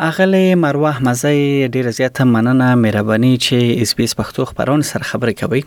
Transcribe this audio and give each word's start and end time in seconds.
اغله 0.00 0.54
مروه 0.56 1.02
مزه 1.02 1.66
ډیره 1.74 1.90
زیاته 1.98 2.24
مننه 2.24 2.74
مهرباني 2.74 3.32
چې 3.46 3.82
اس 3.82 3.94
بي 3.94 4.04
اس 4.04 4.16
پښتو 4.20 4.42
خبرونه 4.52 4.82
سره 4.92 5.02
خبرې 5.08 5.34
کوي 5.40 5.60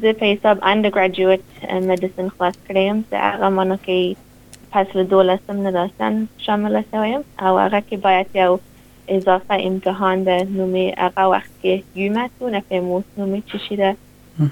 زه 0.00 0.10
په 0.18 0.24
حساب 0.32 0.56
انډر 0.68 0.90
ګریجویټ 0.96 1.42
میډیسن 1.90 2.26
خلاص 2.34 2.56
کړم 2.66 2.96
چې 3.08 3.16
هغه 3.28 3.48
مونږ 3.58 3.72
کې 3.84 4.00
فصل 4.72 5.04
دولسم 5.04 5.66
نداشتن 5.66 6.26
شامل 6.38 6.82
سویم 6.92 7.20
او 7.42 7.58
هغه 7.58 7.80
کې 7.80 7.96
باید 8.06 8.26
یو 8.40 8.58
اضافه 9.16 9.56
امتحان 9.68 10.22
ده 10.28 10.36
نومې 10.44 10.86
هغه 11.02 11.24
وخت 11.34 11.52
کې 11.64 12.00
یومت 12.02 12.30
و 12.42 12.48
نفهموس 12.54 13.10
نومې 13.18 13.42
چی 13.50 13.58
شي 13.64 13.76
ده 13.80 13.96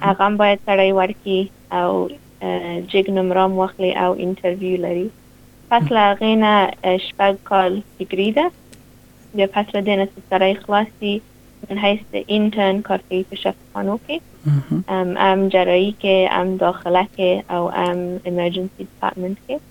هغه 0.00 0.28
باید 0.42 0.58
سره 0.66 0.86
ورکی 0.98 1.38
او 1.80 1.94
جګ 2.92 3.10
نمرام 3.20 3.52
واخلي 3.60 3.92
او 4.04 4.10
انټرویو 4.14 4.80
لري 4.86 5.08
فصل 5.72 5.96
هغه 6.02 6.34
نه 6.44 6.54
شپږ 7.06 7.34
کال 7.52 7.80
ډیگری 7.98 8.28
ده 8.38 8.50
بیا 9.34 9.46
فصل 9.56 9.80
دینه 9.88 10.08
سره 10.34 10.52
خلاصي 10.60 11.14
من 11.70 11.78
حیث 11.80 12.14
اینترن 12.34 12.78
کار 12.84 13.00
کوي 13.08 13.18
په 13.32 13.36
شفاخانو 13.46 13.96
کې 14.04 14.86
ام 15.00 15.16
ام 15.24 15.48
جراحي 15.56 15.90
کې 15.90 16.38
ام 16.38 16.54
داخله 16.66 17.02
کې 17.16 17.52
او 17.52 17.68
ام 17.68 18.06
ایمرجنسي 18.30 18.84
ډپارټمنټ 18.84 19.46
کې 19.48 19.69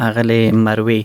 هغه 0.05 0.21
له 0.31 0.51
مروي 0.67 0.99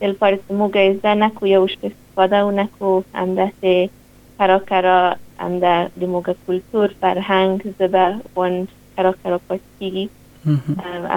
د 0.00 0.14
لپاره 0.14 0.38
زموږ 0.48 0.72
زده 0.98 1.14
نه 1.26 1.40
کو 1.42 1.46
یو 1.56 1.60
شپه 1.76 1.90
استفاده 1.92 2.46
ونه 2.52 2.68
کړو 2.72 2.96
همداسې 3.20 4.00
کرا 4.38 4.58
کرا 4.72 4.96
هم 5.40 5.58
در 5.58 5.88
دموګه 6.00 6.34
کلتور 6.46 6.88
فرهنگ 7.00 7.62
زبر 7.78 8.10
غونډ 8.34 8.66
کرا 8.96 9.10
کرا 9.24 9.38
پاتې 9.48 9.66
کیږي 9.78 10.06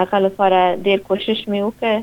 اقل 0.02 0.20
لپاره 0.28 0.60
ډیر 0.86 0.98
کوشش 1.08 1.38
مې 1.50 1.60
وکړ 1.66 1.96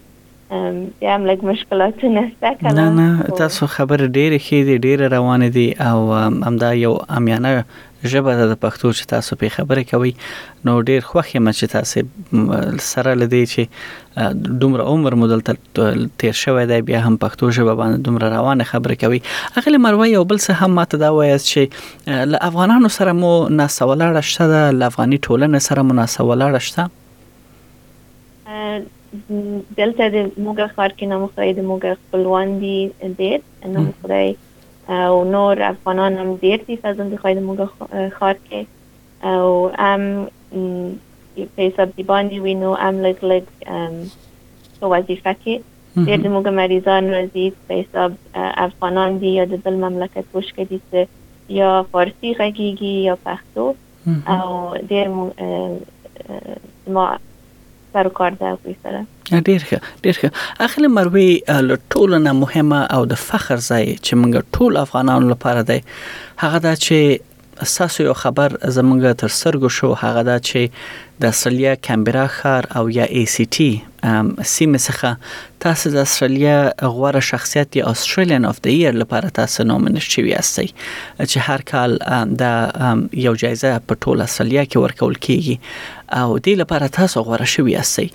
بیا 0.51 1.13
هم 1.15 1.25
لږ 1.25 1.39
مشکلاتونه 1.45 2.23
شته 2.37 2.49
کنه 2.61 2.73
نه 2.73 2.83
نه 2.95 3.05
تاسو 3.37 3.67
خبر 3.75 4.01
ډېر 4.17 4.33
ښې 4.45 4.59
دي 4.67 4.77
ډېر 4.87 4.99
روان 5.15 5.45
دي 5.53 5.63
او 5.85 6.01
همدا 6.49 6.67
یو 6.79 6.89
امیانه 7.19 7.53
ژبه 8.13 8.35
د 8.41 8.51
پښتو 8.63 8.91
چې 8.97 9.05
تاسو 9.13 9.37
په 9.43 9.49
خبره 9.55 9.83
کوي 9.91 10.11
نو 10.67 10.75
ډېر 10.89 11.01
خوښ 11.09 11.25
یم 11.35 11.49
چې 11.51 11.65
تاسو 11.77 11.95
سره 12.89 13.11
لدی 13.21 13.41
چې 13.53 13.61
دومره 14.63 14.83
عمر 14.93 15.11
مدل 15.21 15.41
تیر 16.23 16.37
شوی 16.43 16.65
دی 16.73 16.79
بیا 16.89 16.99
هم 17.05 17.15
پښتو 17.23 17.49
ژبه 17.59 17.73
باندې 17.75 17.99
دومره 18.09 18.29
روان 18.35 18.61
خبره 18.73 18.95
کوي 19.05 19.21
اغلی 19.61 19.77
مروه 19.87 20.07
یو 20.11 20.21
بل 20.33 20.39
څه 20.43 20.49
هم 20.59 20.75
ماته 20.81 20.97
دا 21.05 21.09
وایي 21.17 21.39
چې 21.47 21.63
ل 22.35 22.43
افغانانو 22.49 22.87
سره 22.99 23.11
مو 23.23 23.33
ناسولاړه 23.47 24.19
شته 24.33 24.45
د 24.53 24.55
افغاني 24.89 25.19
ټولنې 25.25 25.57
سره 25.69 25.81
مو 25.89 25.97
ناسولاړه 26.01 26.61
شته 26.67 26.83
دلته 29.77 30.05
د 30.15 30.17
موږ 30.45 30.57
ښار 30.75 30.91
کې 30.97 31.05
نو 31.11 31.15
خدای 31.31 31.51
د 31.57 31.59
موږ 31.69 31.81
خپلوان 32.03 32.47
دي 32.63 32.77
ډېر 33.19 33.39
نو 33.73 33.79
خدای 33.99 34.27
او 35.09 35.15
نور 35.35 35.55
افغانان 35.73 36.11
هم 36.21 36.29
ډېر 36.45 36.59
دي 36.67 36.75
فرزند 36.85 37.11
خدای 37.21 37.33
د 37.37 37.39
موږ 37.49 37.59
ښار 38.17 38.35
کې 38.47 38.61
او 39.31 39.45
ام 39.89 40.03
په 41.53 41.63
سب 41.77 41.87
دی 41.97 42.03
باندې 42.11 42.35
نو 42.63 42.69
ام 42.89 42.95
لګ 43.07 43.17
لګ 43.31 43.43
ام 43.75 43.93
په 44.79 44.85
وظیفه 44.93 45.31
کې 45.43 45.55
ډېر 46.07 46.19
د 46.23 46.25
موږ 46.35 46.45
مریضان 46.61 47.03
راځي 47.15 47.45
په 47.67 47.73
حساب 47.81 48.11
افغانان 48.67 49.09
دي 49.23 49.29
یا 49.39 49.45
د 49.53 49.55
بل 49.67 49.75
مملکت 49.87 50.25
وش 50.35 50.47
دي 50.69 50.79
یا 51.59 51.71
فارسی 51.91 52.29
غږیږي 52.39 52.93
یا 53.09 53.15
پښتو 53.27 53.65
او 54.35 54.47
د 54.89 54.91
ما 56.95 57.05
سر 57.95 58.05
او 58.05 58.09
کار 58.13 58.31
ده 58.39 58.47
کوي 58.63 58.73
سره 58.83 59.01
ډیر 59.49 59.61
ښه 59.69 59.77
ډیر 60.05 60.15
ښه 60.21 60.29
اخلي 60.67 60.87
مروي 60.97 61.29
له 61.67 61.75
ټولو 61.91 62.15
نه 62.25 62.31
مهمه 62.43 62.79
او 62.97 63.01
د 63.11 63.21
فخر 63.27 63.57
ځای 63.69 63.85
چې 64.05 64.11
موږ 64.19 64.33
ټول 64.59 64.71
افغانانو 64.85 65.25
لپاره 65.33 65.61
دی 65.69 65.77
هغه 66.43 66.59
دا 66.65 66.73
چې 66.87 66.97
ساسو 67.63 68.03
یو 68.03 68.13
خبر 68.13 68.51
زمونږ 68.67 69.11
تر 69.21 69.27
سرګو 69.39 69.69
شو 69.75 69.89
هغه 69.99 70.23
دا 70.29 70.33
چې 70.47 70.69
د 71.23 71.31
استرالیا 71.35 71.75
کمبرا 71.87 72.23
ښار 72.37 72.67
او 72.79 72.83
یا 72.97 73.03
ای 73.19 73.23
سی 73.33 73.45
ټي 73.57 73.81
سیمه 74.53 74.77
څخه 74.77 75.17
تاسو 75.65 75.89
د 75.93 76.05
استرالیا 76.07 76.57
غوړه 76.83 77.19
شخصیت 77.29 77.75
یا 77.81 77.85
استرالین 77.91 78.45
اف 78.49 78.59
د 78.67 78.73
ایر 78.73 78.91
لپاره 79.03 79.29
تاسو 79.41 79.63
نومینیټ 79.69 80.03
شوی 80.15 80.29
یاستئ 80.33 80.67
چې 81.21 81.37
هر 81.37 81.61
کال 81.73 81.97
د 82.43 83.05
یو 83.27 83.35
جایزه 83.45 83.79
په 83.87 83.95
ټول 84.05 84.21
استرالیا 84.27 84.65
کې 84.67 84.87
ورکول 84.87 85.15
کیږي 85.15 86.17
او 86.17 86.39
دې 86.39 86.55
لپاره 86.63 86.87
تاسو 86.99 87.23
غوړه 87.29 87.45
شوی 87.53 87.71
یاستئ 87.77 88.07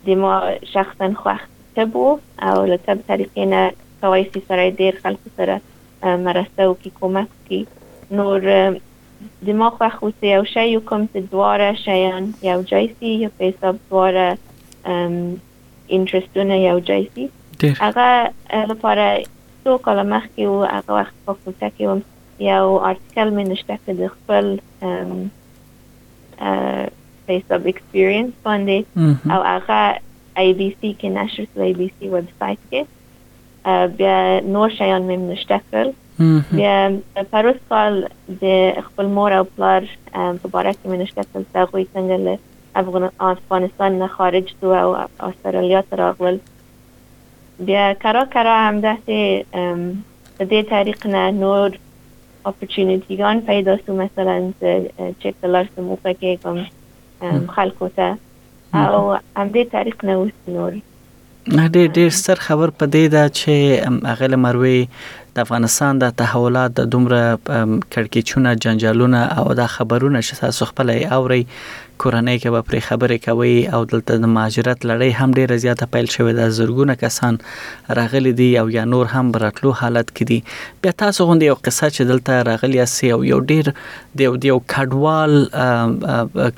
د 0.08 0.26
ما 0.26 0.34
شخصا 0.74 1.10
خوښ 1.24 1.40
تبو 1.78 2.08
او 2.50 2.58
له 2.74 2.84
تب 2.90 3.00
طریقې 3.12 3.48
نه 3.54 3.64
کولی 4.02 4.24
شي 4.34 4.42
سره 4.48 4.68
ډیر 4.82 4.94
خلکو 5.06 5.30
سره 5.40 5.58
مرسته 6.26 6.62
وکړي 6.70 6.92
کومک 7.00 7.30
وکړي 7.34 7.62
نور 8.18 8.42
د 9.48 9.58
ما 9.62 9.70
خو 9.80 9.86
خو 9.98 10.08
یو 10.36 10.44
شی 10.54 10.68
یو 10.76 10.82
کوم 10.92 11.02
څه 11.14 11.20
دواره 11.32 11.72
شیان 11.84 12.26
یو 12.50 12.60
جای 12.72 12.86
سي 12.98 13.10
یو 13.24 13.30
په 13.40 13.44
حساب 13.52 13.76
دواره 13.90 14.28
ام 14.94 15.14
انټرستونه 15.96 16.56
یو 16.68 16.78
جای 16.92 17.04
سي 17.16 17.24
هغه 17.84 18.10
لپاره 18.74 19.08
څو 19.64 19.72
کاله 19.88 20.04
مخکې 20.14 20.42
او 20.50 20.56
هغه 20.76 20.92
وخت 21.00 21.16
په 21.26 21.32
فاکولټه 21.34 21.70
کې 21.78 21.86
وم 21.90 22.02
یو 22.52 22.68
آرټیکل 22.92 23.28
مې 23.38 23.46
نشته 23.52 23.74
چې 23.86 23.92
د 24.00 24.04
خپل 24.16 24.46
ا 26.50 26.92
فیس 27.30 27.50
اپ 27.56 27.66
ایکسپیرینس 27.70 28.34
باندې 28.44 29.36
او 29.38 29.42
هغه 29.56 29.82
ای 30.38 30.54
بی 30.60 30.68
سی 30.82 30.92
کې 31.00 31.08
نشر 31.18 31.44
شو 31.56 31.62
ای 31.66 31.74
بی 31.80 31.88
سی 31.98 32.10
ویب 32.14 32.30
سټ 32.36 32.70
کې 32.72 32.82
بیا 33.98 34.40
نور 34.40 34.70
شیان 34.78 35.02
می 35.04 35.18
بیا 36.52 36.88
پروس 37.32 37.56
کال 37.70 38.04
د 38.42 38.46
خپل 38.86 39.06
مور 39.18 39.32
او 39.34 39.44
پلار 39.56 39.82
مبارک 40.16 40.78
می 40.88 40.98
مشتکل 40.98 41.42
تا 41.54 41.64
غوی 41.74 41.84
څنګه 41.94 42.38
افغانستان 43.30 44.00
نه 44.00 44.08
خارج 44.16 44.54
تو 44.62 44.74
او 44.80 44.96
استرالیا 45.20 45.82
تر 45.90 46.02
اول 46.08 46.38
بیا 47.70 47.86
کرا 48.00 48.24
کرا 48.34 48.58
هم 48.68 48.82
ده 48.84 50.62
طریق 50.74 51.08
نه 51.08 51.32
نور 51.32 51.78
اپورتونټی 52.46 53.18
ګان 53.22 53.40
پیدا 53.52 53.76
سو 53.86 53.96
مثلا 54.02 54.38
چک 55.20 55.42
دلار 55.44 55.66
سمو 55.76 55.98
پکې 56.04 57.48
خلکو 57.58 57.90
او 58.74 59.18
هم 59.38 59.52
دې 59.52 59.64
طریق 59.78 60.06
نه 60.12 60.18
وست 60.22 60.50
نور 60.60 60.74
نه 61.58 61.66
ډېر 61.76 61.88
ډېر 61.98 62.10
ستر 62.20 62.38
خبر 62.46 62.70
په 62.80 62.86
دې 62.96 63.06
دا 63.16 63.26
چې 63.40 63.54
هغه 64.12 64.26
لمروي 64.34 64.80
د 65.36 65.38
افغانستان 65.46 65.92
د 66.00 66.06
تحولات 66.22 66.72
د 66.80 66.90
دومره 66.94 67.22
کړکیچونه 67.94 68.50
جنجالونه 68.64 69.22
او 69.40 69.46
د 69.60 69.68
خبرونه 69.76 70.20
چې 70.28 70.34
تاسو 70.42 70.64
خپل 70.72 70.88
اوري 71.18 71.44
کورنۍ 72.04 72.38
کې 72.42 72.54
به 72.56 72.68
پرې 72.68 72.88
خبرې 72.90 73.18
کوي 73.26 73.78
او 73.78 73.80
دلته 73.94 74.20
د 74.26 74.32
مهاجرت 74.36 74.86
لړۍ 74.90 75.24
هم 75.24 75.34
ډیره 75.40 75.58
زیاته 75.64 75.88
پیل 75.96 76.08
شوې 76.16 76.38
ده 76.40 76.56
زرګونه 76.58 76.96
کسان 77.04 77.40
راغلي 78.00 78.32
دي 78.40 78.48
او 78.62 78.66
یا 78.76 78.86
نور 78.94 79.10
هم 79.14 79.32
براتلو 79.38 79.74
حالت 79.82 80.12
کې 80.12 80.34
دي 80.34 80.86
بیا 80.86 80.94
تاسو 81.04 81.28
غونډه 81.30 81.50
یو 81.50 81.58
قصه 81.68 81.90
چې 81.94 82.12
دلته 82.14 82.38
راغلي 82.50 82.82
اسي 82.86 83.12
او 83.16 83.20
یو 83.32 83.40
ډیر 83.54 83.72
د 84.22 84.52
یو 84.52 84.58
کډوال 84.76 85.36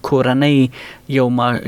کورنۍ 0.10 0.58
یو 1.16 1.28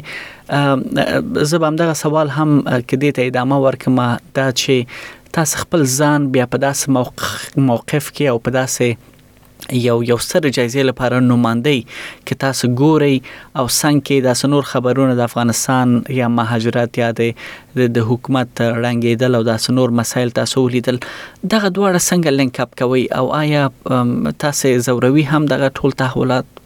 زه 1.51 1.59
به 1.63 1.67
همدغه 1.67 1.95
سوال 2.03 2.29
هم 2.39 2.51
کې 2.59 3.03
دې 3.03 3.11
ته 3.17 3.31
ادامه 3.33 3.63
ورکم 3.67 3.97
دا 4.39 4.47
چې 4.63 5.31
تاسو 5.39 5.63
خپل 5.65 5.87
ځان 6.03 6.29
بیا 6.37 6.47
په 6.57 6.67
داسې 6.67 7.63
موقف 7.71 8.13
کې 8.13 8.31
او 8.35 8.39
په 8.49 8.59
داسې 8.61 9.11
یو 9.71 9.97
یو 10.07 10.17
ستر 10.27 10.49
جایزې 10.49 10.83
لپاره 10.89 11.19
نوماندی 11.25 11.75
کې 11.83 12.39
تاسو 12.45 12.69
ګوري 12.81 13.19
او 13.19 13.65
څنګه 13.67 14.01
کې 14.07 14.19
د 14.27 14.39
سنور 14.41 14.67
خبرونه 14.71 15.15
د 15.21 15.23
افغانستان 15.27 15.93
یا 16.21 16.29
مهاجرت 16.39 16.99
یادې 17.03 17.87
د 17.99 18.09
حکومت 18.11 18.63
رنګېدل 18.63 19.41
او 19.41 19.43
د 19.51 19.63
سنور 19.67 19.95
مسایل 20.01 20.35
تاسو 20.41 20.65
ولیدل 20.65 20.99
دغه 21.05 21.73
دواړه 21.79 22.03
څنګه 22.09 22.39
لینک 22.39 22.61
اپ 22.67 22.75
کوي 22.81 23.05
او 23.19 23.25
آیا 23.43 24.35
تاسو 24.47 24.75
زوروي 24.89 25.25
هم 25.33 25.47
دغه 25.55 25.73
ټول 25.81 25.97
تحولات 26.05 26.59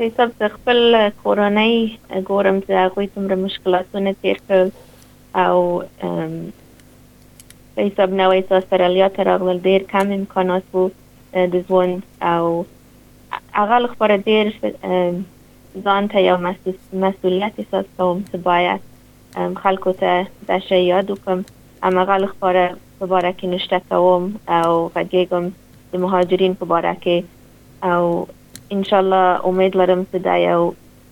حساب 0.00 0.34
د 0.40 0.48
خپل 0.56 0.84
کورنۍ 1.22 1.72
ګورم 2.24 2.60
چې 2.66 2.84
هغه 2.84 3.10
څومره 3.14 3.38
مشکلاتونه 3.46 4.14
تیر 4.24 4.42
کړ 4.48 4.86
او 5.46 6.24
په 7.78 7.84
حساب 7.88 8.10
نوې 8.20 8.38
استرالیا 8.60 9.06
ته 9.16 9.20
راغلل 9.28 9.58
ډیر 9.68 9.80
کم 9.92 10.06
امکانات 10.18 10.64
وو 10.76 10.80
د 11.52 11.60
ژوند 11.66 11.94
او 12.32 12.44
هغه 13.58 13.90
خبره 13.92 14.16
ډیر 14.28 14.44
ځان 15.84 16.02
ته 16.14 16.18
یو 16.28 16.34
مسؤلیت 17.06 17.54
احساس 17.60 17.86
کوم 17.98 18.16
چې 18.30 18.36
باید 18.50 18.82
خلکو 19.66 19.90
ته 20.00 20.12
دا 20.48 20.56
شی 20.66 20.80
یاد 20.92 21.06
وکم 21.14 21.38
اما 21.90 22.02
هغه 22.12 22.26
خبره 22.32 22.66
په 22.98 23.04
باره 23.14 23.32
کې 23.38 23.46
نشته 23.54 23.76
کوم 23.92 24.22
او 24.60 24.72
غږیږم 24.94 25.44
د 25.94 26.04
مهاجرین 26.06 26.52
په 26.64 26.70
باره 26.74 26.94
کې 27.02 27.16
او 27.92 28.04
ان 28.78 28.82
شاء 28.90 29.00
الله 29.06 29.38
امید 29.54 29.72
لرم 29.82 30.00
چې 30.10 30.18
دا 30.28 30.34
یو 30.50 30.60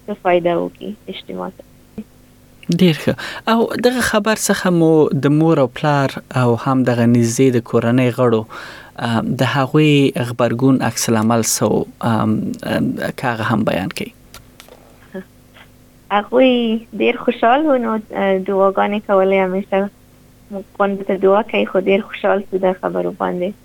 څه 0.06 0.12
فائدہ 0.26 0.52
وکړي 0.62 0.90
اجتماع 1.16 1.50
ته 1.60 1.64
ډیر 2.70 2.94
ښه 3.02 3.14
او 3.52 3.60
دغه 3.86 4.00
خبر 4.08 4.36
څخه 4.48 4.70
مو 4.80 4.90
د 5.26 5.34
مور 5.40 5.58
او 5.64 5.66
پلار 5.80 6.10
او 6.42 6.56
هم 6.64 6.82
دغه 6.84 7.06
نږدې 7.06 7.48
د 7.56 7.64
کورنۍ 7.70 8.08
غړو 8.18 8.46
د 9.40 9.42
هغوی 9.54 9.92
خبرګون 10.28 10.82
عکس 10.90 11.08
العمل 11.12 11.42
سو 11.56 11.68
کاغه 12.00 13.50
هم 13.50 13.64
بیان 13.70 13.88
کړي 13.88 14.12
هغه 16.14 16.98
ډیر 17.04 17.16
خوشاله 17.24 17.68
و 17.68 17.76
نو 17.84 17.96
دعاګانې 18.00 18.98
کولې 19.06 19.46
همیشه 19.46 19.86
کوند 20.50 21.02
ته 21.04 21.16
دعا 21.22 21.42
کوي 21.50 21.64
خو 21.70 21.78
ډیر 21.86 22.02
خوشاله 22.08 22.42
شو 22.50 22.58
د 22.64 22.74
خبرو 22.80 23.12
باندې 23.20 23.64